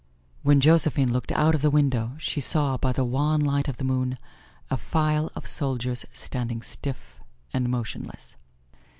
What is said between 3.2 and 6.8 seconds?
light of the moon a file of soldiers standing